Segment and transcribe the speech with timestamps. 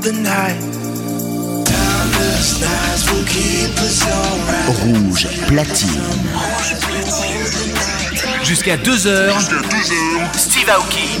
[0.00, 0.56] the night.
[4.82, 5.88] Rouge platine.
[8.42, 9.32] Jusqu'à 2h.
[10.36, 11.20] Steve Aoki.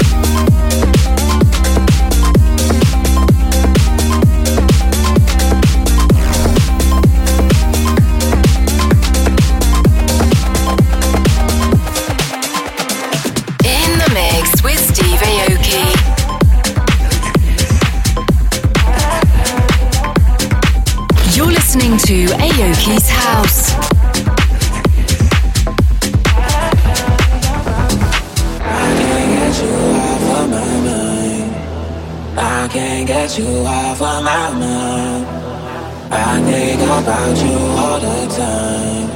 [36.33, 39.09] I think about you all the time.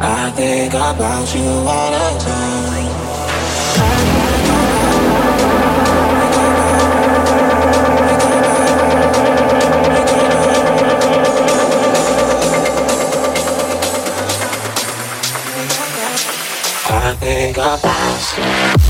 [0.00, 2.86] I think about you all the time.
[16.88, 18.85] I think about you.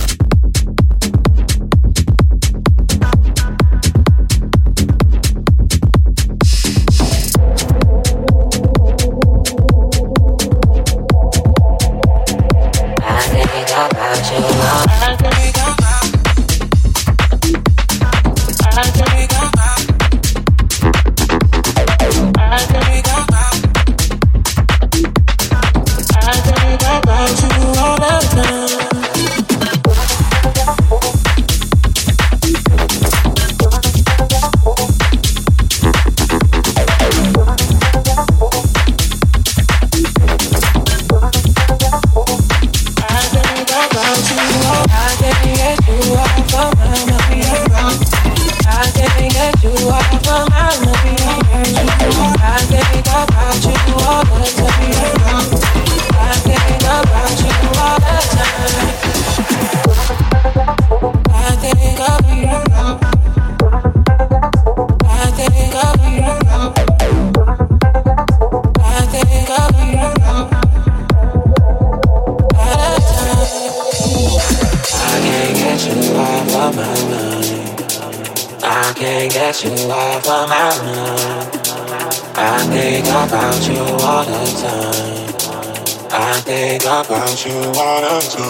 [87.35, 88.47] you wanna do.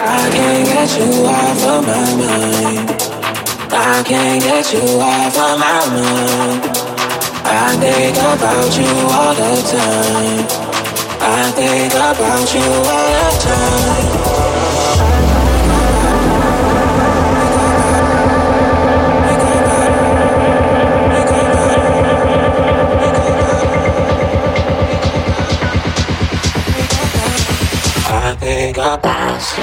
[0.00, 2.90] I can't get you off of my mind.
[3.70, 6.62] I can't get you off of my mind.
[7.44, 10.46] I think about you all the time.
[11.20, 14.25] I think about you all the time.
[28.46, 29.56] incapaz.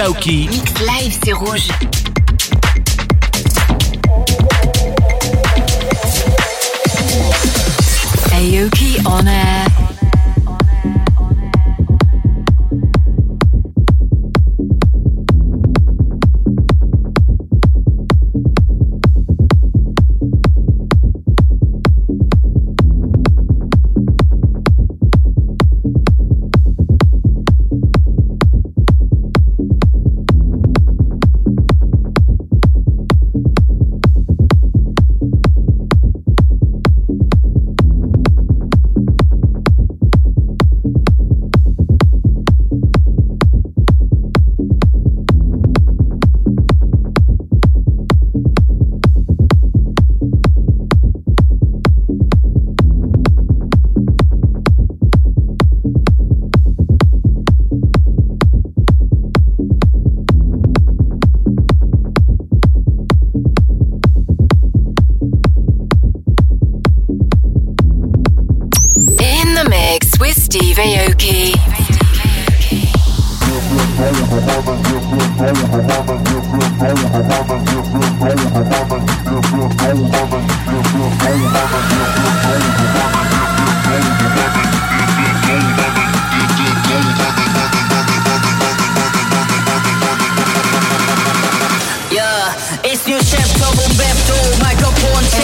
[0.00, 0.48] About you.
[0.86, 2.09] Live, c'est rouge.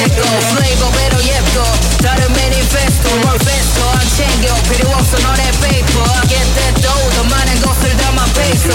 [0.08, 1.62] 됐고 플레이버 배로 옙도
[2.02, 4.54] 다른 매니페스토 뭘 페스토 안 챙겨.
[4.70, 7.16] 필요 없어 너네 페이퍼 Get that dough.
[7.16, 8.68] 더 많은 것을 담아 페이소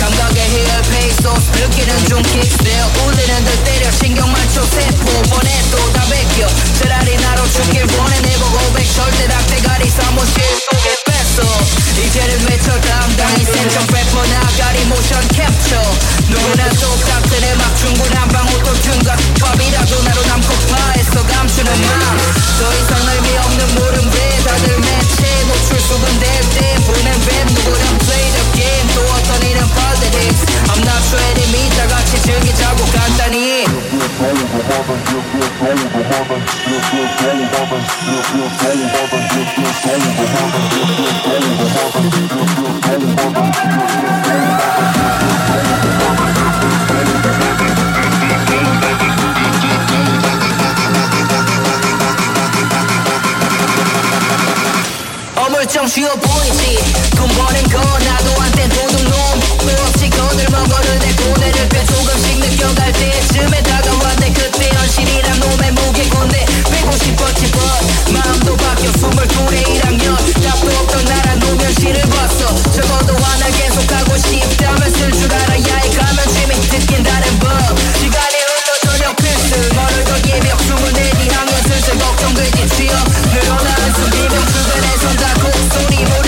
[0.00, 3.90] 감각의 힐 페이소 느끼는 중 킥스레어 울리는 듯 때려.
[3.92, 5.22] 신경 맞춰 세포.
[5.30, 6.48] 번에 또다 베껴.
[6.78, 8.20] 차라리 나로 죽길 원해.
[8.20, 8.88] 내보고 백.
[8.94, 10.34] 절대 닭대가리 사무실
[10.70, 11.07] 속에
[11.38, 12.00] 없어.
[12.02, 15.80] 이제는 외쳐 당당히 센척 래퍼 나가리 모션 캡처.
[16.28, 21.22] 누구나 똑같으네 막 충분한 방호도튼과 컵이라도 나로 남고 파했어.
[21.26, 27.98] 감추는 맘더 이상 의미 없는 물음 대 다들 매체 노출 수분 대대 보낸 뱀 누구랑
[27.98, 28.88] play the game.
[28.94, 33.66] 또 어떤 이름 politics I'm not sure enemy 같이 즐기자고 간단히
[39.88, 41.27] Thank you.
[55.36, 56.78] 어물쩡 쥐어보이지
[57.16, 59.37] 굿모닝 거 나도 한때 도둑놈
[60.58, 67.58] 죽어버린 고뇌를 꽤 조금씩 느껴갈 때쯤에 다가와 내 그때 현실이란 놈의 무게군데 빼고 싶어 집어.
[68.12, 70.16] 마음도 바뀌어 22의 1학년.
[70.42, 72.54] 답도 없던 나란 노면시를 봤어.
[72.72, 77.50] 적어도 하나 계속하고 싶다면 쓸 줄 알아야 해 가면 재미 듣긴 다른 법.
[78.00, 82.66] 시간이 흘러 저녁 필수 너를 더 예며 24니 학년 슬슬 걱정되지.
[82.74, 82.98] 취업
[83.32, 85.87] 늘어나는 숨비면 주변에선 다 곡소리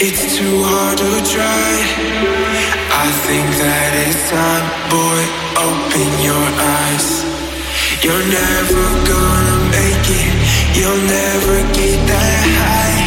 [0.00, 1.72] it's too hard to try.
[2.92, 5.20] I think that it's time, boy,
[5.56, 6.46] open your
[6.80, 7.24] eyes.
[8.04, 10.34] You're never gonna make it,
[10.76, 12.98] you'll never get that high.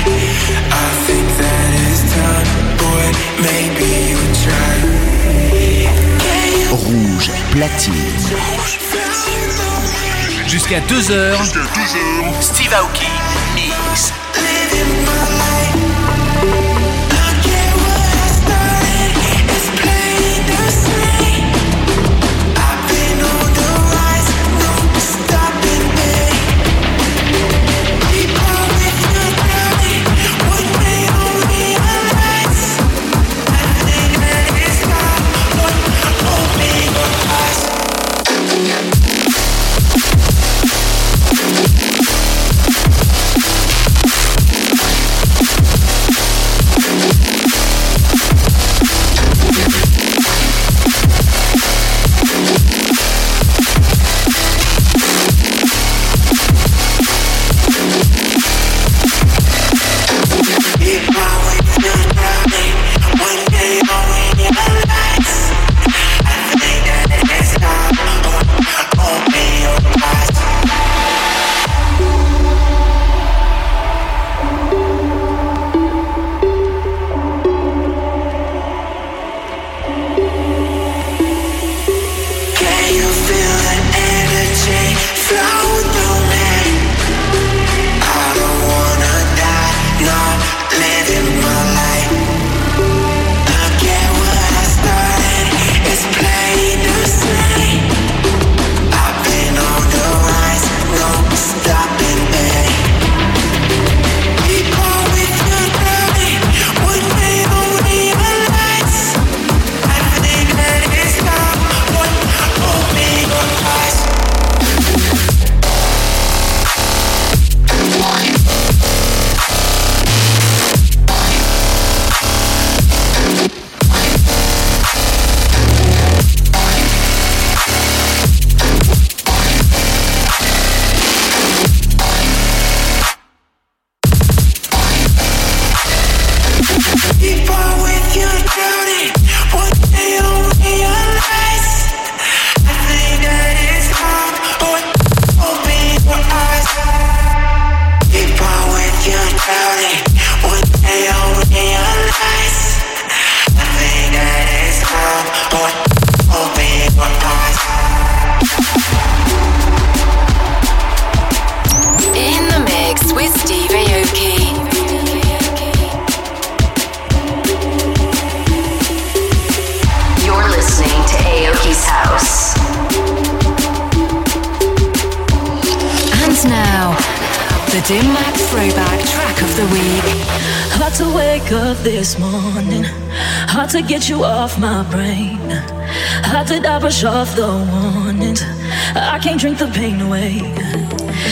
[0.71, 2.49] I think that it's time,
[2.81, 3.05] boy,
[3.45, 4.75] maybe you try.
[6.71, 8.17] Rouge platine.
[10.47, 11.37] Jusqu'à 2h.
[12.41, 13.05] Steve Aoki
[13.53, 14.11] Mix.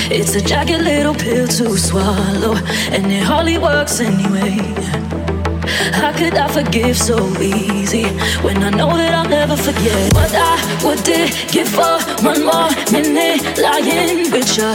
[0.09, 2.55] It's a jagged little pill to swallow,
[2.91, 4.57] and it hardly works anyway.
[5.91, 8.05] How could I forgive so easy
[8.41, 12.71] when I know that I'll never forget what I would did give for one more
[12.89, 14.71] minute lying with you?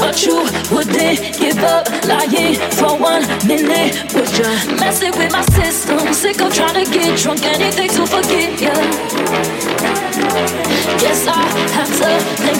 [0.00, 0.40] But you
[0.72, 4.76] wouldn't give up lying for one minute, would you?
[4.80, 9.99] Messing with my system, sick of trying to get drunk, anything to forget you.
[10.32, 11.42] Yes, I
[11.74, 12.08] have to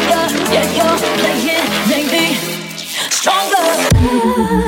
[0.03, 0.23] you.
[0.53, 2.35] Yeah, you're playing, me
[3.11, 4.60] stronger.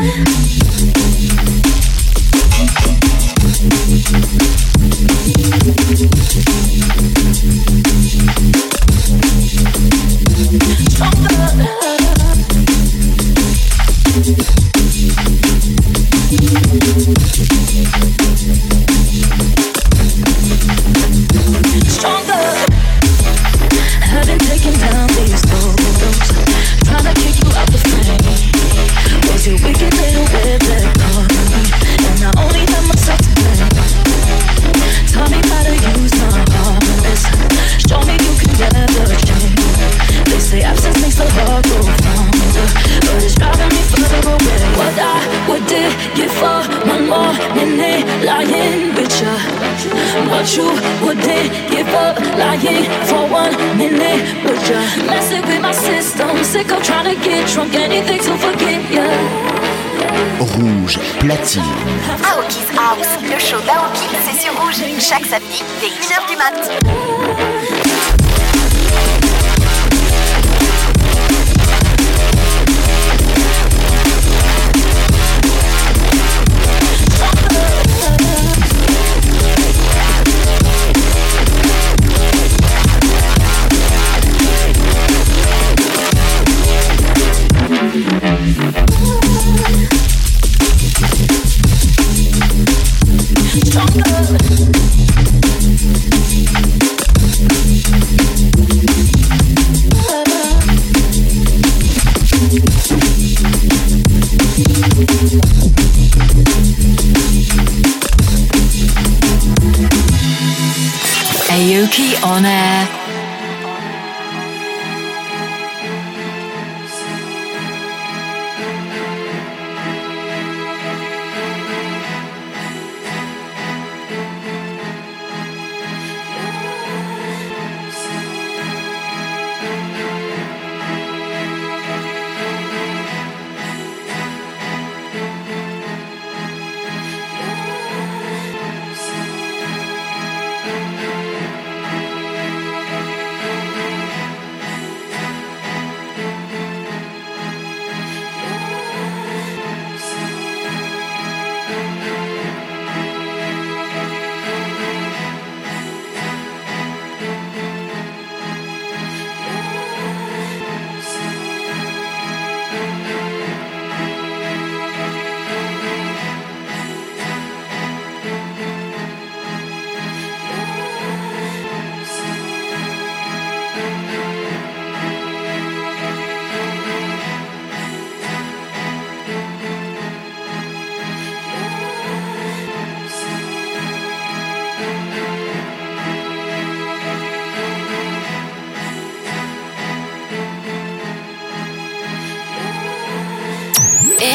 [65.13, 66.82] Chaque samedi, dès 1h du mat.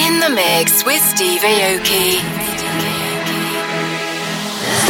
[0.07, 2.21] In the mix with Steve Aoki.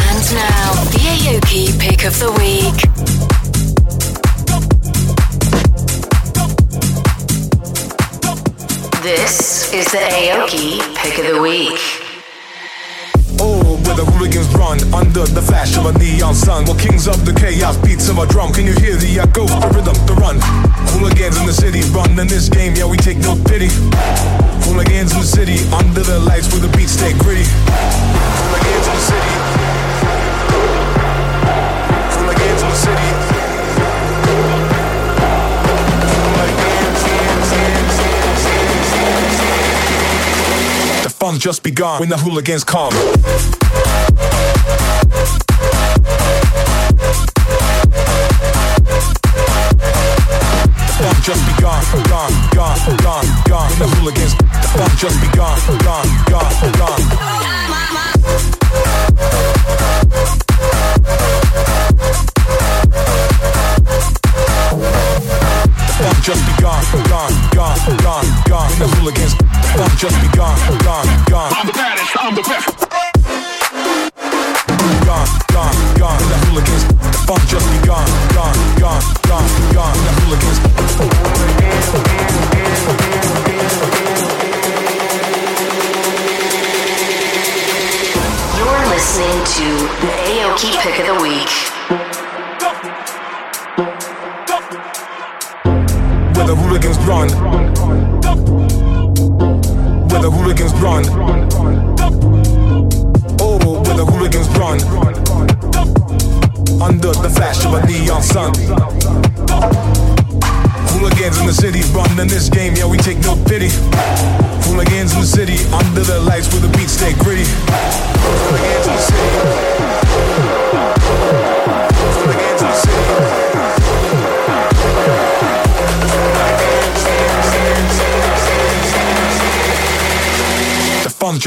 [0.06, 2.80] And now, the Aoki pick of the week.
[9.02, 12.07] This is the Aoki pick of the week.
[13.98, 16.66] The hooligans run under the flash of a neon sun.
[16.66, 18.54] Well, kings of the chaos beats of a drum.
[18.54, 20.38] Can you hear the echo, the rhythm, the run?
[20.94, 23.74] Hooligans in the city run in this game, yeah, we take no pity.
[24.70, 27.42] Hooligans in the city under the lights where the beats stay gritty.
[27.42, 29.34] Hooligans in the city.
[32.22, 33.10] Hooligans in the city.
[41.02, 42.94] The fun's just begun when the hooligans come.
[55.10, 55.77] Just begun,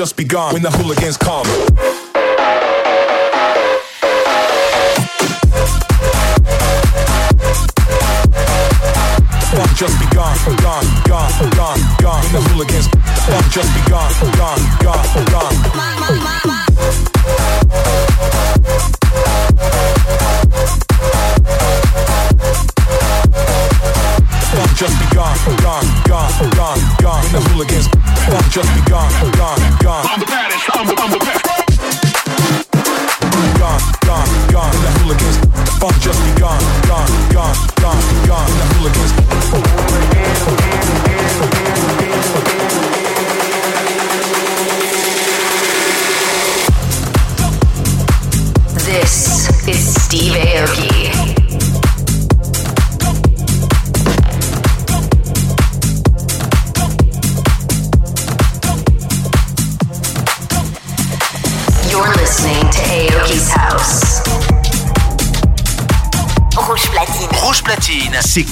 [0.00, 1.44] just begun when the hooligans come.
[9.44, 10.34] Fun just begun,
[10.64, 12.22] gone, gone, gone, gone.
[12.22, 12.88] When the hooligans,
[13.28, 14.09] fun just begun,
[14.40, 15.57] gone, gone, gone.
[24.48, 27.22] Fun just begun, gone, gone, gone, gone.
[27.22, 27.99] When the hooligans.
[28.31, 30.07] Just be gone, gone, gone.
[30.07, 31.39] I'm the baddest, I'm the, I'm the best.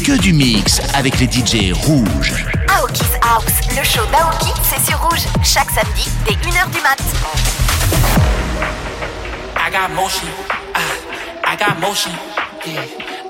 [0.09, 2.47] Que du mix avec les DJ rouges.
[2.79, 5.21] Aoki's House, le show d'Aoki, c'est sur rouge.
[5.45, 6.97] Chaque samedi, dès 1h du mat.
[9.55, 10.27] I got motion.
[10.75, 10.81] Uh,
[11.45, 12.13] I got motion.
[12.65, 12.81] Yeah.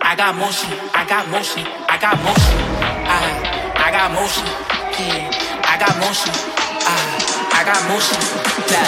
[0.03, 0.70] I got motion.
[0.95, 1.64] I got motion.
[1.89, 2.59] I got motion.
[3.09, 3.33] Uh,
[3.74, 4.45] I got motion.
[5.01, 5.31] Yeah.
[5.64, 6.33] I got motion.
[6.87, 8.20] Uh, I got motion.
[8.70, 8.87] Yeah.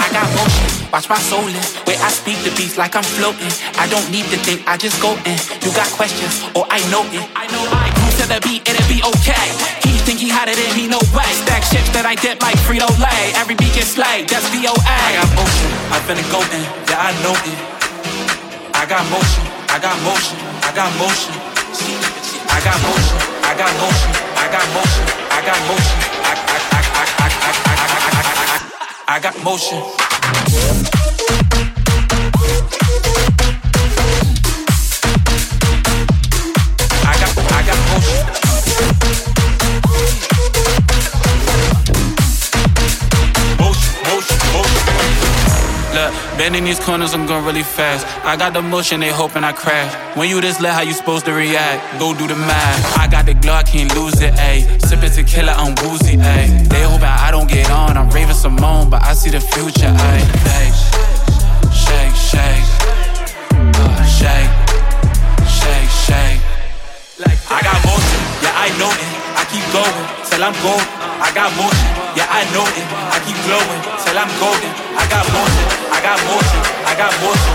[0.00, 0.77] I got motion.
[0.92, 3.52] Watch my soul in, where I speak the beats like I'm floating.
[3.76, 5.36] I don't need to think, I just go in.
[5.60, 7.24] You got questions, or I know it.
[7.36, 9.46] I know I move to the beat, it'll be okay.
[9.84, 11.28] He think he hotter than me, no way.
[11.44, 13.36] Stack chips that I dip like Frito Lay.
[13.36, 14.80] Every beat gets slayed, that's VOA.
[14.80, 17.58] I got motion, I finna go in, yeah I know it.
[18.72, 21.48] I got motion, I got motion, I got motion.
[22.48, 25.98] I got motion, I got motion, I got motion, I got motion.
[26.24, 28.67] I, I, I, I, I, I, I, I, I, I, I
[29.20, 31.07] got motion.
[46.38, 48.06] Bending these corners, I'm going really fast.
[48.24, 49.90] I got the motion, they hoping I crash.
[50.16, 51.98] When you this lit, how you supposed to react?
[51.98, 52.96] Go do the math.
[52.96, 54.62] I got the glow, I can't lose it, ayy.
[54.86, 56.68] Sipping tequila, I'm woozy, ayy.
[56.68, 60.22] They hoping I don't get on, I'm raving Simone, but I see the future, ayy.
[61.74, 62.66] Shake, shake,
[63.82, 64.50] uh, shake,
[65.42, 66.38] shake, shake.
[67.50, 69.10] I got motion, yeah, I know it.
[69.34, 70.86] I keep going till I'm gold.
[71.18, 72.86] I got motion, yeah, I know it.
[73.10, 74.87] I keep glowing till I'm golden.
[75.08, 77.54] Got motion, I got motion, I got motion.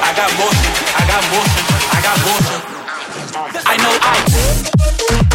[0.00, 2.60] I got motion, I got motion, I got motion.
[3.66, 3.98] I know.
[4.00, 5.27] I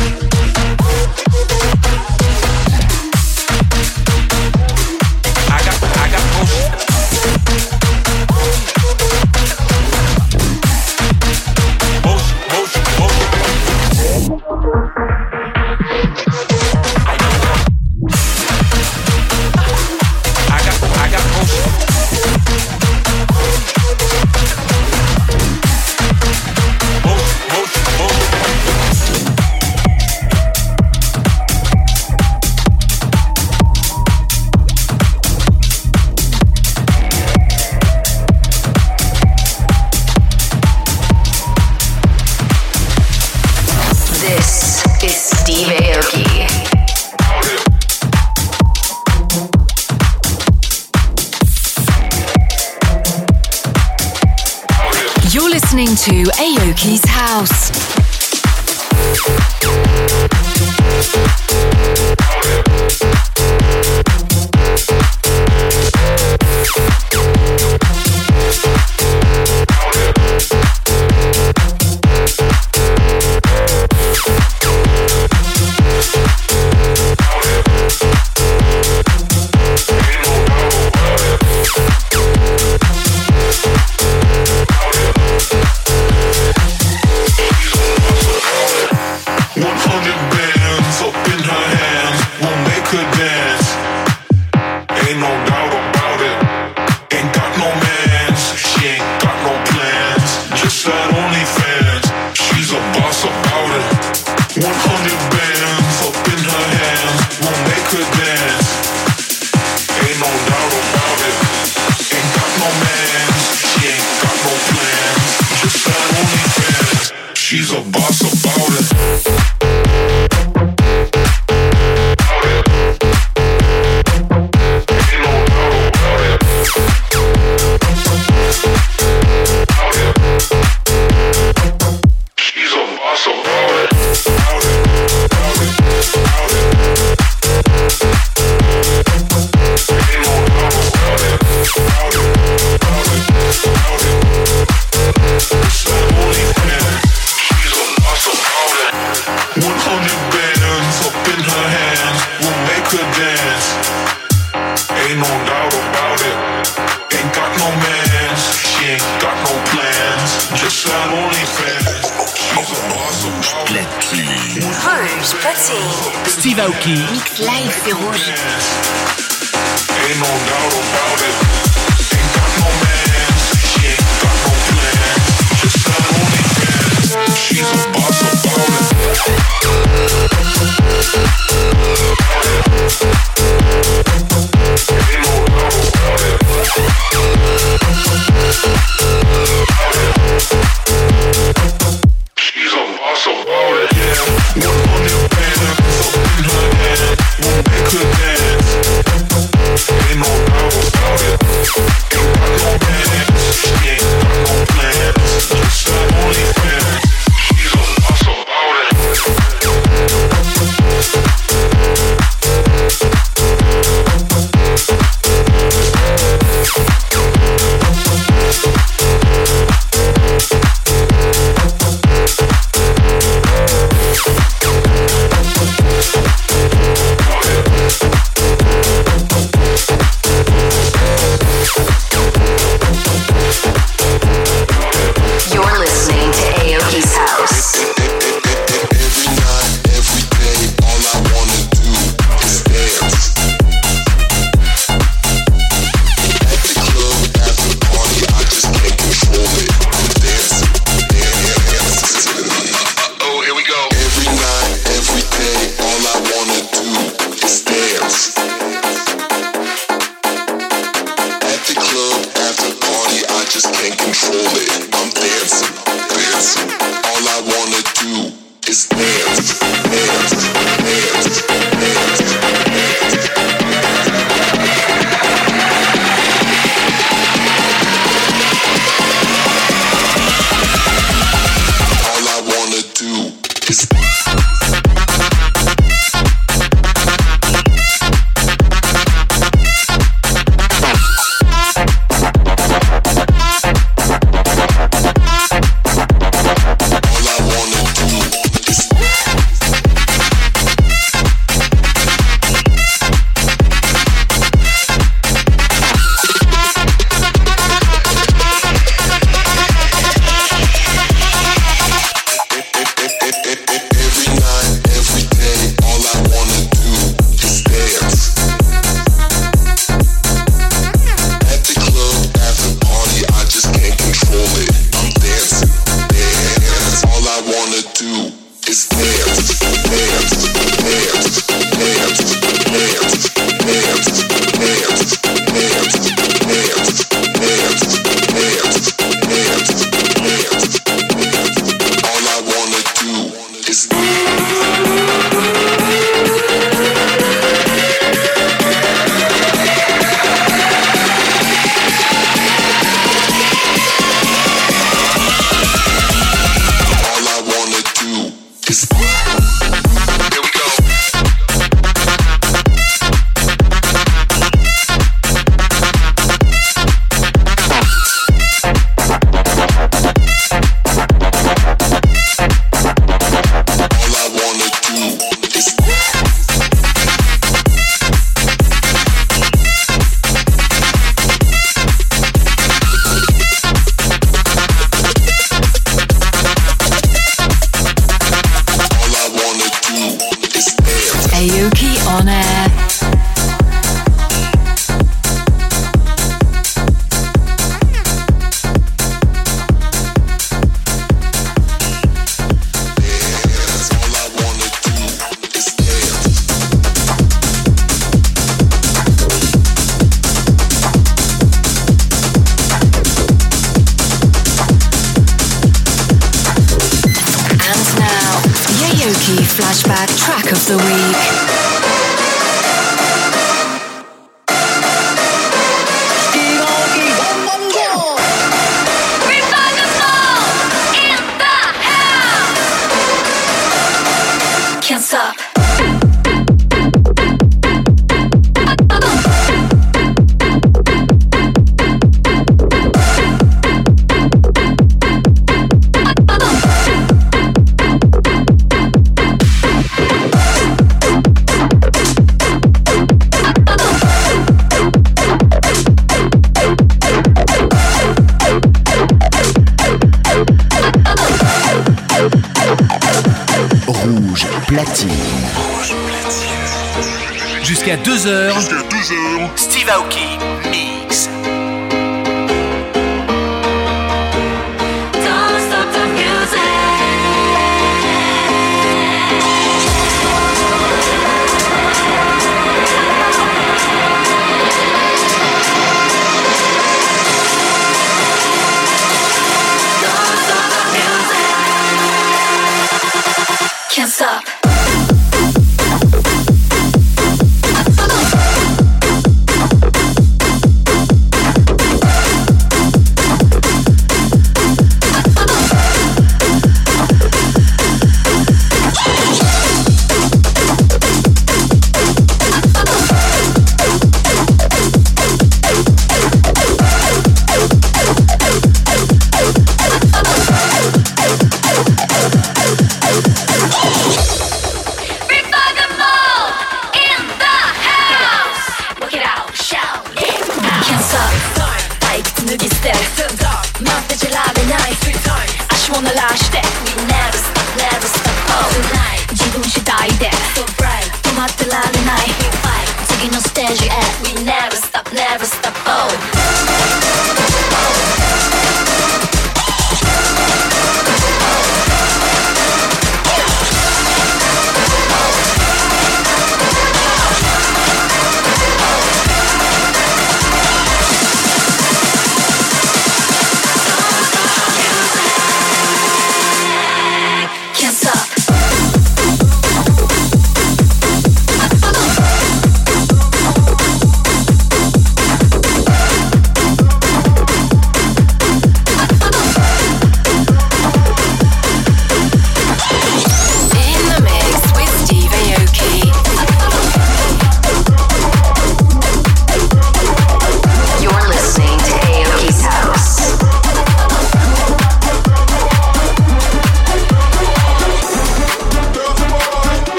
[467.74, 468.54] Jusqu'à 2h.
[468.54, 469.50] Jusqu'à 2h.
[469.56, 470.38] Steve Aoki.
[470.70, 470.93] Mix.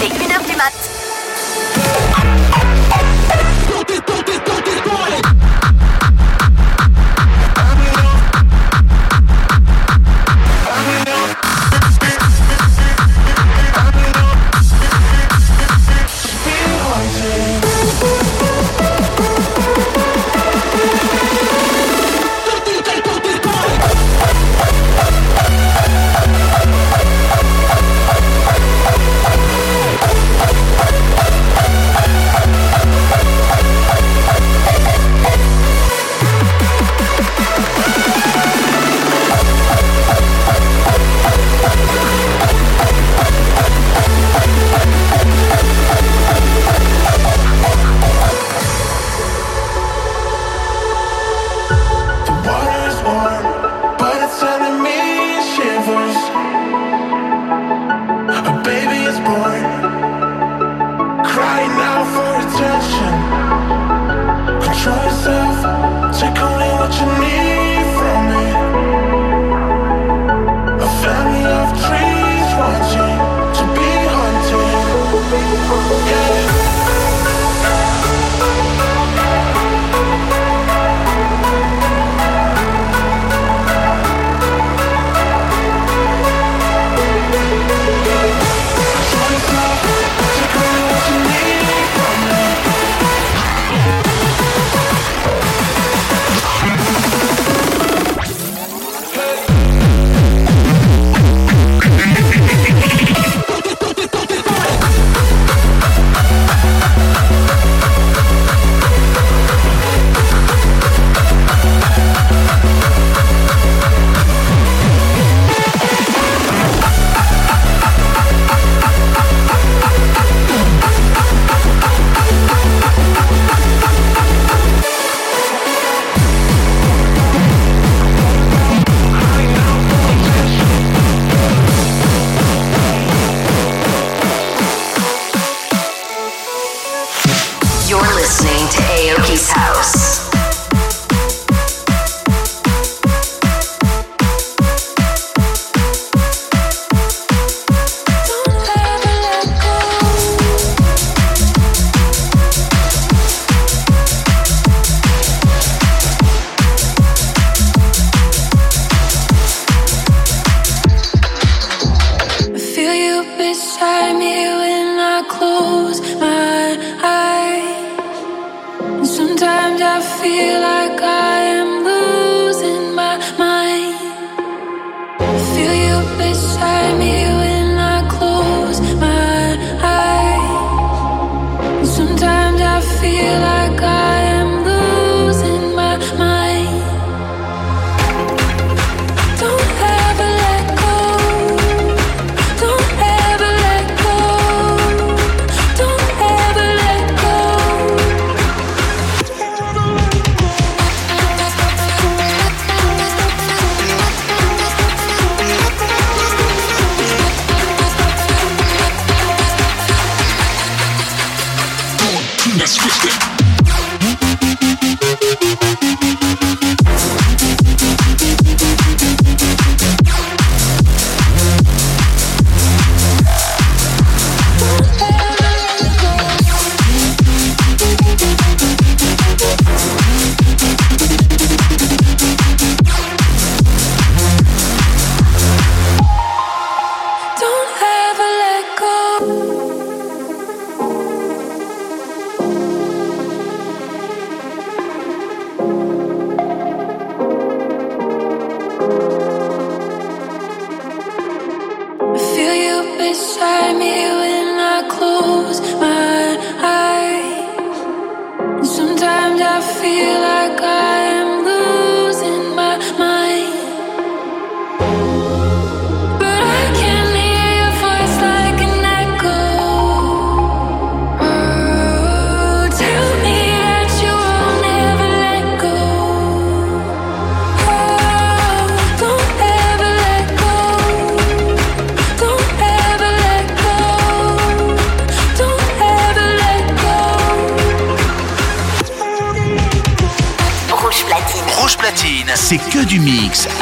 [0.00, 2.05] Tik mir auf die Matte.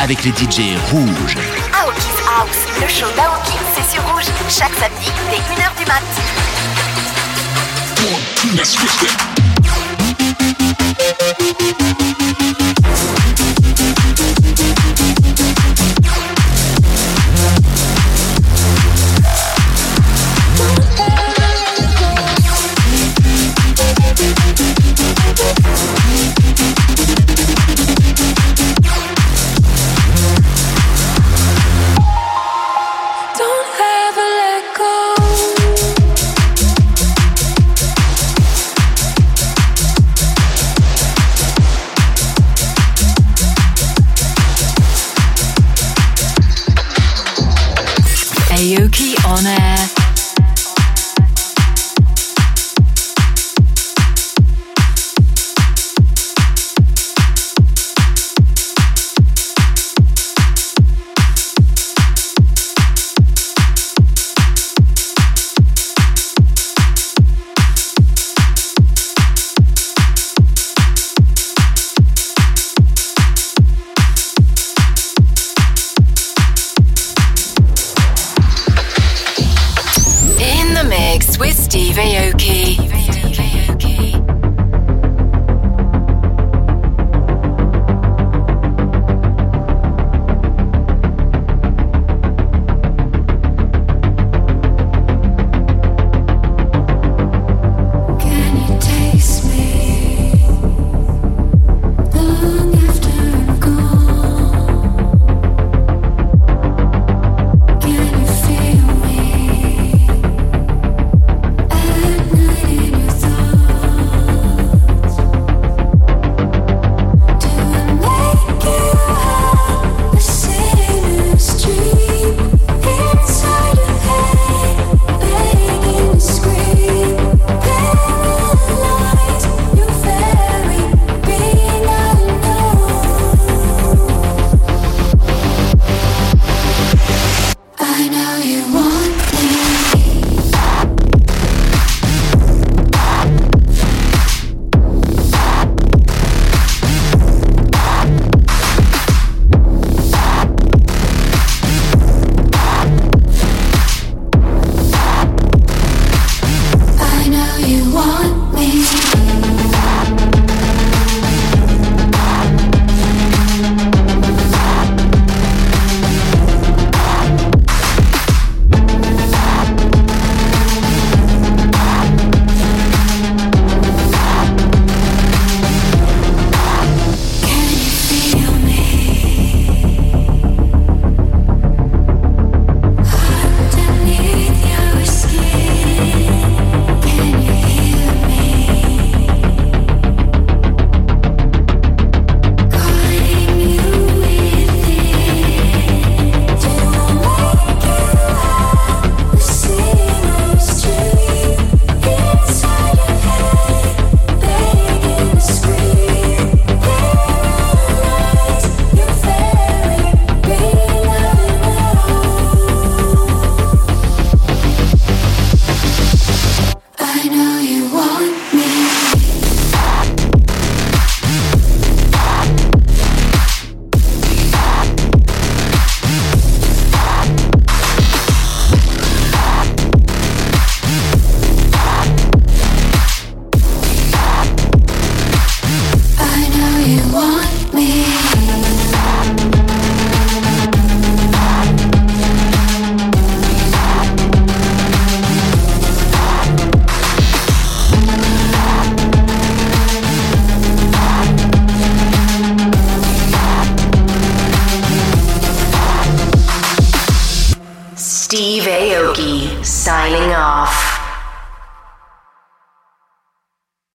[0.04, 1.43] Avec les DJ rouges.